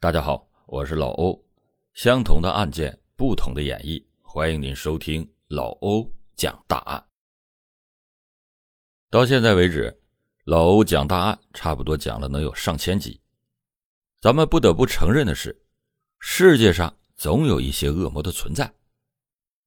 [0.00, 1.44] 大家好，我是老欧。
[1.92, 7.04] 相同的案件，不同的演绎，欢迎您收听老欧讲大案。
[9.10, 10.00] 到现在为止，
[10.44, 13.20] 老欧讲大案差不多讲了能有上千集。
[14.20, 15.60] 咱们不得不承认的是，
[16.20, 18.72] 世界上总有一些恶魔的存在，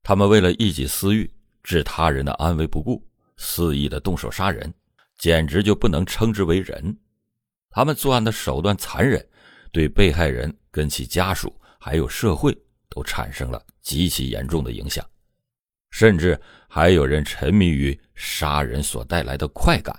[0.02, 1.30] 他们为了一己私欲，
[1.62, 3.06] 置他人的安危不顾，
[3.36, 4.74] 肆意的动手杀人，
[5.18, 6.98] 简直就不能称之为人。
[7.70, 9.28] 他们作案的手段残忍。
[9.72, 12.56] 对被害人跟其家属还有社会
[12.90, 15.06] 都产生了极其严重的影响，
[15.90, 19.98] 甚至还有人沉迷于杀人所带来的快感。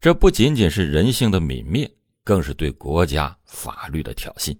[0.00, 1.90] 这不仅仅是人性的泯灭，
[2.24, 4.56] 更是对国家法律的挑衅。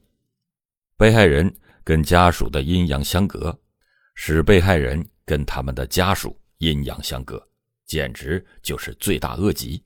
[0.97, 3.57] 被害人跟家属的阴阳相隔，
[4.15, 7.41] 使被害人跟他们的家属阴阳相隔，
[7.87, 9.83] 简直就是罪大恶极。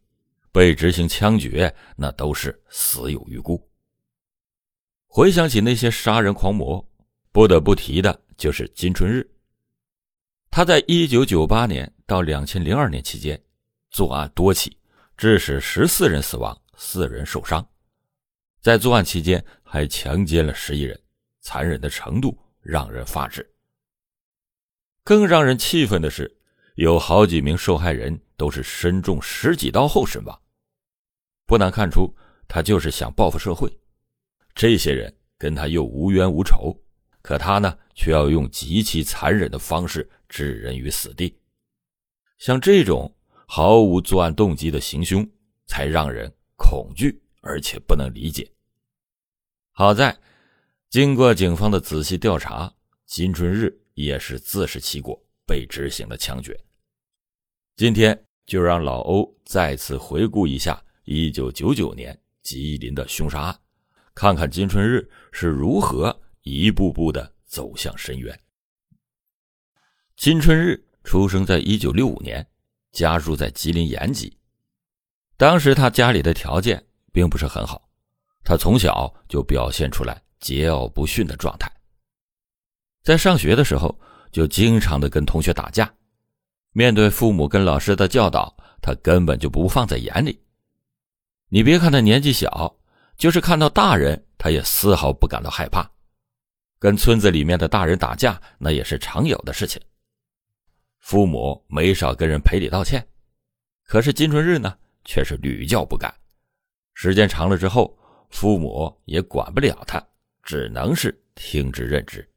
[0.50, 3.62] 被执行枪决，那都是死有余辜。
[5.14, 6.82] 回想起那些杀人狂魔，
[7.32, 9.30] 不得不提的就是金春日。
[10.50, 13.38] 他在一九九八年到两千零二年期间，
[13.90, 14.74] 作案多起，
[15.18, 17.62] 致使十四人死亡，四人受伤。
[18.62, 20.98] 在作案期间，还强奸了十一人，
[21.42, 23.46] 残忍的程度让人发指。
[25.04, 26.34] 更让人气愤的是，
[26.76, 30.40] 有好几名受害人都是身中十几刀后身亡。
[31.44, 32.16] 不难看出，
[32.48, 33.70] 他就是想报复社会。
[34.54, 36.76] 这些人跟他又无冤无仇，
[37.22, 41.38] 可他呢，却要用极其残忍的方式置人于死地。
[42.38, 43.14] 像这种
[43.46, 45.28] 毫无作案动机的行凶，
[45.66, 48.50] 才让人恐惧而且不能理解。
[49.72, 50.18] 好在，
[50.90, 52.72] 经过警方的仔细调查，
[53.06, 56.58] 金春日也是自食其果，被执行了枪决。
[57.76, 63.61] 今天就让老欧再次回顾一下1999年吉林的凶杀案。
[64.14, 68.38] 看看金春日是如何一步步的走向深渊。
[70.16, 72.46] 金春日出生在一九六五年，
[72.92, 74.36] 家住在吉林延吉。
[75.36, 77.88] 当时他家里的条件并不是很好，
[78.44, 81.70] 他从小就表现出来桀骜不驯的状态。
[83.02, 83.98] 在上学的时候，
[84.30, 85.92] 就经常的跟同学打架。
[86.72, 90.40] 面对父母跟老师的教导，他根本就不放在眼里。
[91.48, 92.76] 你别看他年纪小。
[93.16, 95.88] 就是看到大人，他也丝毫不感到害怕。
[96.78, 99.80] 跟村子里面的大人打架，那也是常有的事情。
[100.98, 103.06] 父母没少跟人赔礼道歉，
[103.84, 106.12] 可是金春日呢，却是屡教不改。
[106.94, 107.96] 时间长了之后，
[108.30, 110.04] 父母也管不了他，
[110.42, 112.28] 只能是听之任之。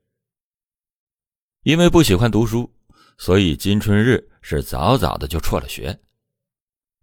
[1.64, 2.72] 因为不喜欢读书，
[3.18, 6.00] 所以金春日是早早的就辍了学。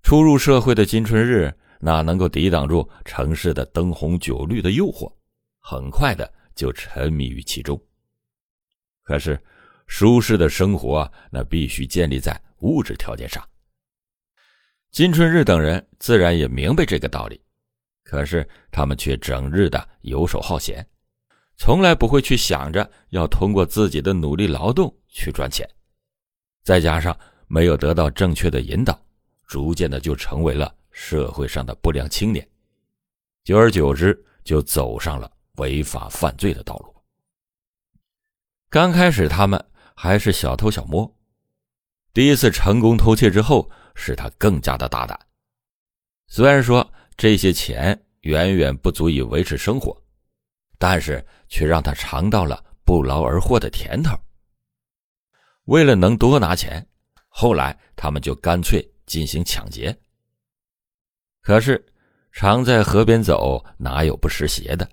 [0.04, 1.52] 初入社会的金春日。
[1.84, 5.12] 哪能够抵挡住城市的灯红酒绿的诱惑？
[5.58, 7.80] 很快的就沉迷于其中。
[9.02, 9.36] 可是，
[9.88, 13.44] 舒适的生活那必须建立在物质条件上。
[14.92, 17.42] 金春日等人自然也明白这个道理，
[18.04, 20.86] 可是他们却整日的游手好闲，
[21.56, 25.68] 从来不会去想着要通过自己的努力劳动去赚钱。
[26.62, 28.96] 再加上没有得到正确的引导，
[29.48, 30.72] 逐渐的就成为了。
[30.92, 32.46] 社会上的不良青年，
[33.44, 36.94] 久而久之就走上了违法犯罪的道路。
[38.68, 39.62] 刚开始他们
[39.94, 41.10] 还是小偷小摸，
[42.12, 45.18] 第一次成功偷窃之后，使他更加的大胆。
[46.26, 49.94] 虽然说这些钱远远不足以维持生活，
[50.78, 54.18] 但是却让他尝到了不劳而获的甜头。
[55.64, 56.86] 为了能多拿钱，
[57.28, 59.96] 后来他们就干脆进行抢劫。
[61.42, 61.84] 可是，
[62.30, 64.88] 常在河边走，哪有不湿鞋的？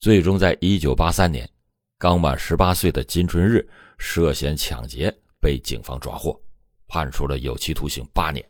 [0.00, 1.48] 最终，在一九八三年，
[1.98, 3.68] 刚满十八岁的金春日
[3.98, 6.40] 涉嫌抢劫被警方抓获，
[6.86, 8.42] 判处了有期徒刑八年。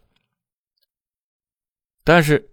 [2.04, 2.48] 但是，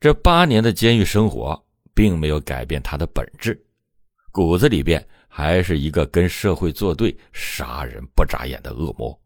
[0.00, 1.62] 这八年的监狱生活
[1.94, 3.62] 并没有改变他的本质，
[4.32, 9.18] 骨子里边还是一个跟社会作对、杀人不眨眼的恶魔。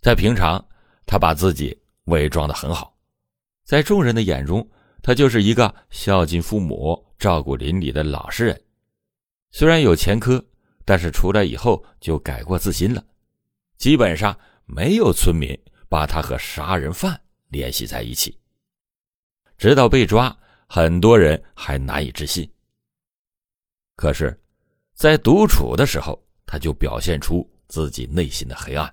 [0.00, 0.66] 在平常，
[1.04, 2.93] 他把自己伪装的很好。
[3.64, 4.66] 在众人的眼中，
[5.02, 8.62] 他就是一个孝敬父母、照顾邻里的老实人。
[9.50, 10.44] 虽然有前科，
[10.84, 13.02] 但是出来以后就改过自新了。
[13.78, 15.58] 基本上没有村民
[15.88, 17.18] 把他和杀人犯
[17.48, 18.38] 联系在一起。
[19.56, 22.48] 直到被抓，很多人还难以置信。
[23.96, 24.38] 可是，
[24.94, 28.92] 在独处的时候，他就表现出自己内心的黑暗。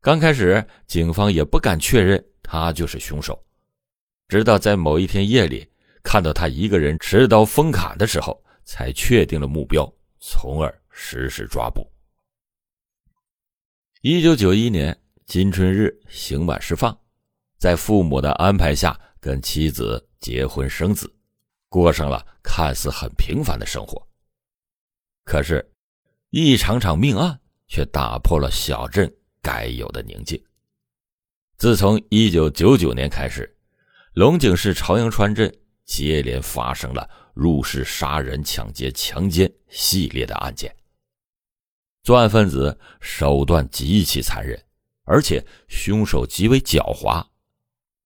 [0.00, 3.40] 刚开始，警方也不敢确认他就是凶手。
[4.28, 5.68] 直到在某一天夜里，
[6.02, 11.86] 看到他一个人持刀封砍的时候，才确定了目标，从而实施抓捕。
[14.00, 16.98] 一九九一年金春日刑满释放，
[17.58, 21.10] 在父母的安排下，跟妻子结婚生子，
[21.68, 24.06] 过上了看似很平凡的生活。
[25.24, 25.66] 可是，
[26.30, 29.10] 一场场命案却打破了小镇
[29.40, 30.42] 该有的宁静。
[31.56, 33.53] 自从一九九九年开始，
[34.14, 35.52] 龙井市朝阳川镇
[35.84, 40.72] 接连发生了入室杀人、抢劫、强奸系列的案件。
[42.04, 44.56] 作案分子手段极其残忍，
[45.02, 47.26] 而且凶手极为狡猾，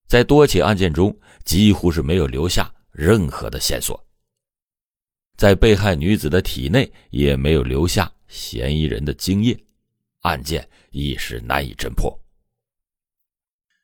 [0.07, 1.15] 在多起案件中
[1.45, 4.03] 几乎是没有留下任何的线索，
[5.37, 9.55] 在被害女子的体内也没有留下嫌疑人的精液，
[10.21, 12.19] 案件一时难以侦破。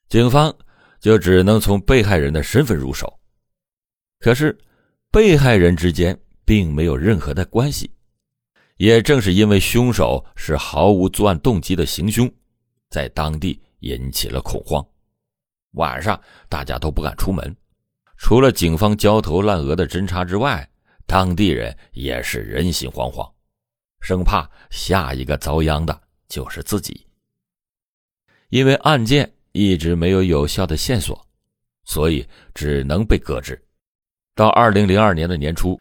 [0.09, 0.56] 警方
[1.05, 3.21] 就只能从被害人的身份入手，
[4.21, 4.59] 可是
[5.11, 7.91] 被害人之间并没有任何的关系。
[8.79, 12.27] 也正是因为凶手是毫无作案动机的行凶，
[12.89, 14.83] 在当地引起了恐慌。
[15.73, 16.19] 晚上
[16.49, 17.55] 大家都不敢出门，
[18.17, 20.67] 除了警方焦头烂额的侦查之外，
[21.05, 23.31] 当地人也是人心惶惶，
[24.00, 27.07] 生怕下一个遭殃的就是自己。
[28.49, 29.31] 因为案件。
[29.55, 31.25] 一直没有有效的线索，
[31.85, 33.65] 所以只能被搁置。
[34.35, 35.81] 到二零零二年的年初，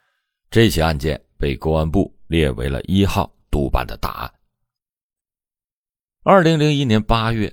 [0.51, 4.31] 这起案件被公安部列为了一号督办的大案。
[6.21, 7.51] 二零零一年八月，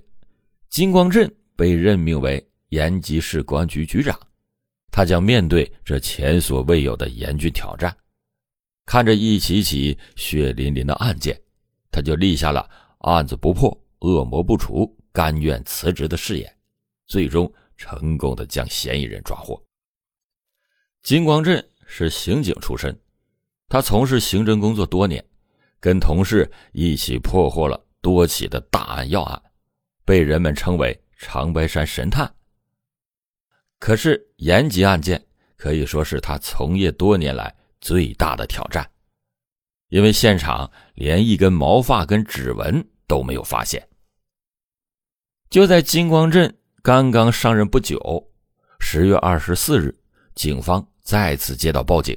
[0.68, 4.20] 金光镇被任命为延吉市公安局局长，
[4.92, 7.96] 他将面对这前所未有的严峻挑战。
[8.84, 11.40] 看着一起起血淋淋的案件，
[11.90, 12.68] 他就立下了
[13.00, 14.94] “案子不破，恶魔不除”。
[15.12, 16.56] 甘愿辞职的誓言，
[17.06, 19.62] 最终成功的将嫌疑人抓获。
[21.02, 22.98] 金光镇是刑警出身，
[23.68, 25.24] 他从事刑侦工作多年，
[25.80, 29.42] 跟同事一起破获了多起的大案要案，
[30.04, 32.34] 被人们称为“长白山神探”。
[33.80, 38.88] 可是延吉案件可以说是他从业多年来最大的挑战，
[39.88, 43.88] 因为现场连一根毛发跟指纹都没有发现。
[45.50, 47.98] 就在金光镇刚刚上任不久，
[48.78, 49.92] 十月二十四日，
[50.36, 52.16] 警方再次接到报警，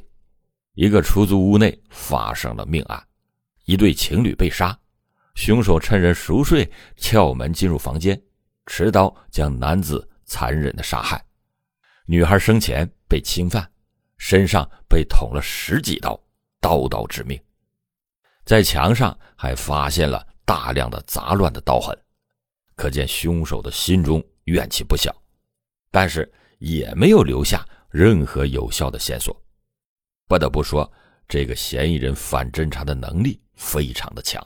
[0.76, 3.04] 一个出租屋内发生了命案，
[3.66, 4.78] 一对情侣被杀，
[5.34, 8.22] 凶手趁人熟睡撬门进入房间，
[8.68, 11.20] 持刀将男子残忍的杀害，
[12.06, 13.68] 女孩生前被侵犯，
[14.20, 16.16] 身上被捅了十几刀，
[16.62, 17.42] 刀刀致命，
[18.46, 21.98] 在墙上还发现了大量的杂乱的刀痕。
[22.76, 25.16] 可见凶手的心中怨气不小，
[25.92, 29.36] 但是也没有留下任何有效的线索。
[30.28, 30.92] 不得不说，
[31.28, 34.46] 这个嫌疑人反侦查的能力非常的强。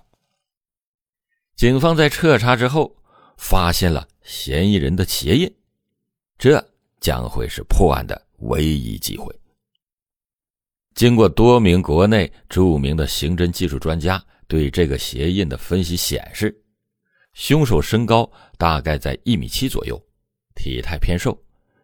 [1.55, 2.95] 警方在彻查之后，
[3.37, 5.55] 发现了嫌疑人的鞋印，
[6.37, 6.63] 这
[6.99, 9.33] 将会是破案的唯一机会。
[10.93, 16.55] 经过多名国内著名的刑侦技术专家对这个鞋印的分析显示。
[17.37, 19.95] 凶手身高大概在一米七左右，
[20.55, 21.39] 体态偏瘦，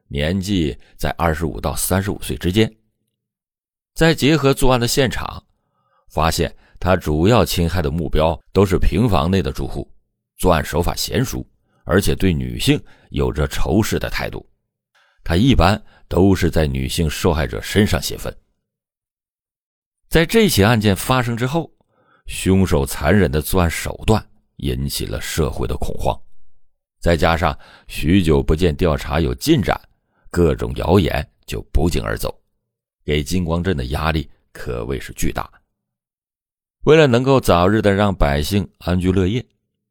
[0.08, 2.70] 年纪在二十五到三十五岁之间。
[3.94, 5.46] 再结合作案的现场，
[6.10, 9.88] 发现他主要侵害的目标都是平房内的住户，
[10.38, 11.48] 作案手法娴熟，
[11.84, 14.44] 而且对女性有着仇视的态度。
[15.24, 18.36] 他一般都是在女性受害者身上泄愤。
[20.10, 21.72] 在这起案件发生之后，
[22.26, 24.28] 凶手残忍的作案手段。
[24.64, 26.18] 引起了社会的恐慌，
[27.00, 29.80] 再加上许久不见调查有进展，
[30.32, 32.34] 各种谣言就不胫而走，
[33.04, 35.50] 给金光镇的压力可谓是巨大。
[36.86, 39.46] 为了能够早日的让百姓安居乐业，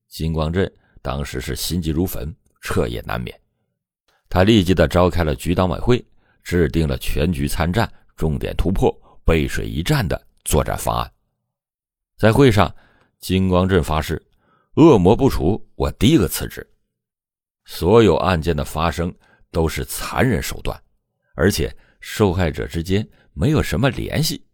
[0.08, 3.38] 金光镇当时是心急如焚，彻夜难眠。
[4.28, 6.02] 他立即的召开了局党委会，
[6.42, 8.90] 制定了全局参战、重点突破、
[9.24, 11.12] 背水一战的作战方案。
[12.16, 12.74] 在会上，
[13.20, 14.22] 金光镇发誓。
[14.74, 16.66] 恶魔不除，我第一个辞职。
[17.64, 19.14] 所有案件的发生
[19.50, 20.82] 都是残忍手段，
[21.34, 24.44] 而且受害者之间没有什么联系。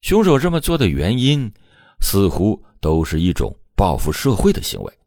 [0.00, 1.52] 凶手这么做的原因，
[2.00, 4.98] 似乎都是一种报复社会的行为。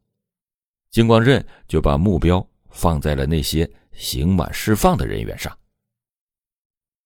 [0.92, 5.58] 金光镇就把目标放在了那些刑满释放的人员上。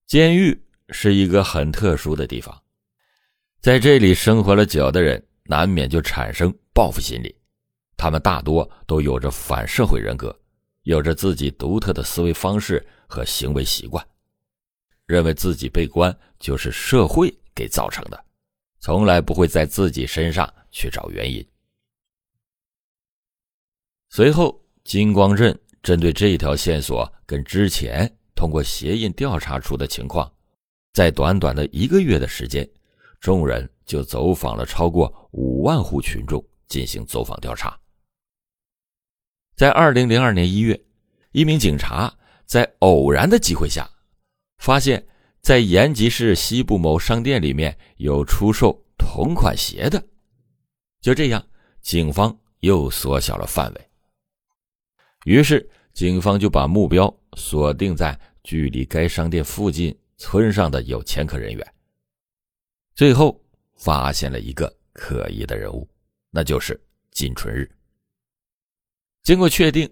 [0.06, 2.60] 监狱是一个很特殊的地方，
[3.60, 6.52] 在这里生活了久的人，难免就产生。
[6.74, 7.34] 报复心理，
[7.96, 10.36] 他们大多都有着反社会人格，
[10.82, 14.04] 有着自己独特的思维方式和行为习惯。
[15.06, 18.24] 认为自己被关就是社会给造成的，
[18.80, 21.46] 从来不会在自己身上去找原因。
[24.08, 30.32] 随后，金光镇针对这一条线索跟之前通过鞋印调查出的情况，
[30.92, 32.68] 在短短的一个月的时间，
[33.20, 36.42] 众人就走访了超过五万户群众
[36.74, 37.78] 进行走访调查。
[39.54, 40.84] 在二零零二年一月，
[41.30, 42.12] 一名警察
[42.46, 43.88] 在偶然的机会下，
[44.58, 45.06] 发现，
[45.40, 50.04] 在延吉市西部某商店里面有出售同款鞋的。
[51.00, 51.46] 就这样，
[51.80, 53.90] 警方又缩小了范围。
[55.26, 61.74] 于是，警方就把目标锁定在距离该商店附近村上的有前科人员。
[62.96, 63.40] 最后，
[63.76, 65.88] 发现了一个可疑的人物，
[66.34, 66.78] 那就是
[67.12, 67.70] 金春日。
[69.22, 69.88] 经过确定，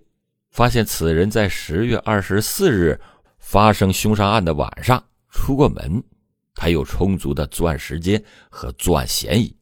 [0.50, 3.00] 发现此人在十月二十四日
[3.38, 6.02] 发生凶杀案的晚上出过门，
[6.52, 8.20] 他有充足的作案时间
[8.50, 9.56] 和作案嫌疑。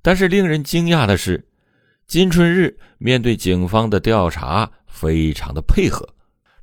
[0.00, 1.46] 但是令人惊讶的是，
[2.06, 6.08] 金春日面对警方的调查非常的配合，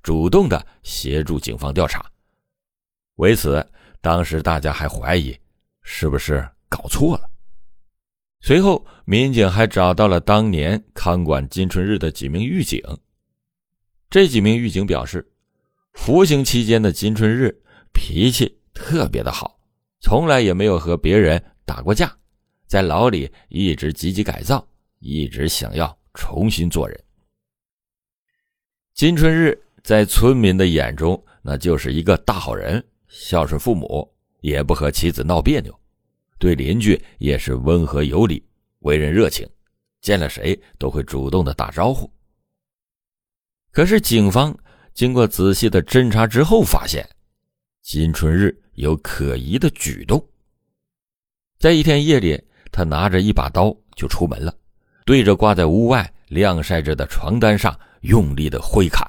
[0.01, 2.03] 主动的协助警方调查。
[3.17, 3.63] 为此，
[4.01, 5.39] 当时大家还怀疑
[5.83, 7.28] 是不是搞错了。
[8.41, 12.81] 随后，民警还找到了当年看管金春日的几名狱警。
[14.09, 15.29] 这几名狱警表示，
[15.93, 17.55] 服刑期间的金春日
[17.93, 19.59] 脾气特别的好，
[19.99, 22.17] 从来也没有和别人打过架，
[22.65, 24.65] 在牢里一直积极改造，
[24.99, 26.99] 一直想要重新做人。
[28.93, 34.09] 金春日在村民的眼中，那就是一个大好人，孝顺父母，
[34.41, 35.78] 也不和妻子闹别扭。
[36.39, 38.43] 对邻居也是温和有礼，
[38.79, 39.47] 为人热情，
[40.01, 42.11] 见了谁都会主动的打招呼。
[43.71, 44.57] 可是警方
[44.93, 47.07] 经过仔细的侦查之后，发现
[47.83, 50.25] 金春日有可疑的举动。
[51.59, 52.41] 在一天夜里，
[52.71, 54.55] 他拿着一把刀就出门了，
[55.05, 59.05] 对着挂在屋外晾晒着的床单上用力的挥砍，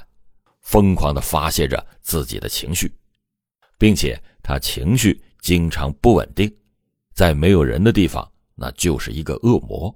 [0.62, 2.92] 疯狂的发泄着自己的情绪，
[3.78, 6.52] 并且他情绪经常不稳定。
[7.14, 9.94] 在没有人的地方，那就是一个恶魔。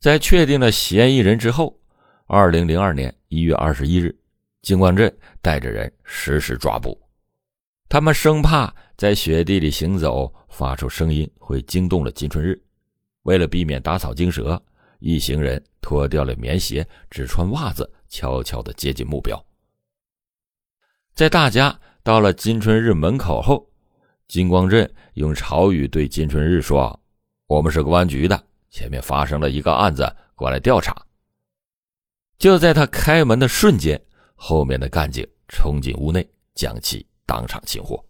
[0.00, 1.78] 在确定了嫌疑人之后，
[2.26, 4.16] 二零零二年一月二十一日，
[4.62, 7.00] 金光镇带着人实施抓捕。
[7.88, 12.60] 他们生怕在雪地里行走发出声音会惊动了金春日，
[13.22, 14.60] 为了避免打草惊蛇，
[14.98, 19.40] 一行人脱掉了棉鞋，只穿袜子，悄悄地接近目标。
[21.14, 23.68] 在大家到了金春日门口后。
[24.28, 26.98] 金光镇用潮语对金春日说
[27.46, 30.04] ：“我们是公安局的，前面发生了一个案子，
[30.34, 31.00] 过来调查。”
[32.36, 34.00] 就在他开门的瞬间，
[34.34, 38.04] 后面的干警冲进屋内，将其当场擒获。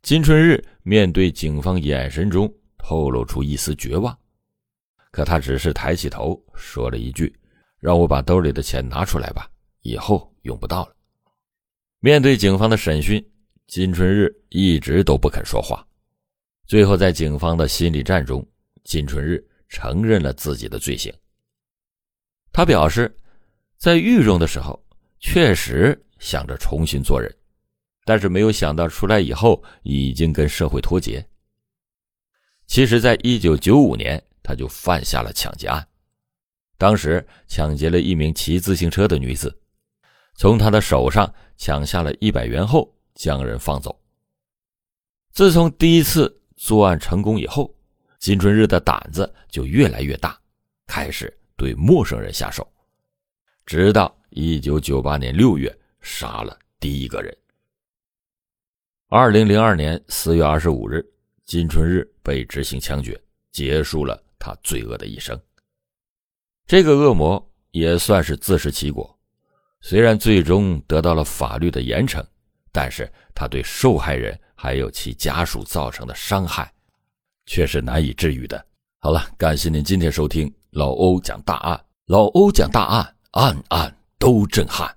[0.00, 4.16] 金春日面对警方眼神中透露出一丝绝望，
[5.10, 7.36] 可他只是抬起头说了一句
[7.80, 9.50] ：“让我把兜里的钱拿出来吧，
[9.82, 10.94] 以后用不到了。”
[11.98, 13.20] 面对警方的审讯。
[13.66, 15.84] 金春日一直都不肯说话，
[16.66, 18.46] 最后在警方的心理战中，
[18.84, 21.12] 金春日承认了自己的罪行。
[22.52, 23.14] 他表示，
[23.76, 24.80] 在狱中的时候
[25.18, 27.34] 确实想着重新做人，
[28.04, 31.26] 但是没有想到出来以后已经跟社会脱节。
[32.68, 35.86] 其实，在一九九五年，他就犯下了抢劫案，
[36.78, 39.60] 当时抢劫了一名骑自行车的女子，
[40.36, 42.95] 从她的手上抢下了一百元后。
[43.16, 44.00] 将人放走。
[45.32, 47.74] 自从第一次作案成功以后，
[48.20, 50.40] 金春日的胆子就越来越大，
[50.86, 52.66] 开始对陌生人下手，
[53.64, 57.36] 直到一九九八年六月杀了第一个人。
[59.08, 61.04] 二零零二年四月二十五日，
[61.44, 63.20] 金春日被执行枪决，
[63.52, 65.38] 结束了他罪恶的一生。
[66.66, 69.18] 这个恶魔也算是自食其果，
[69.80, 72.24] 虽然最终得到了法律的严惩。
[72.78, 76.70] 但是他对受害人还有其家属造成的伤害，
[77.46, 78.62] 却是难以治愈的。
[78.98, 84.94] 好了，感谢您今天收听老欧讲大案，老欧讲大案，案案都震撼。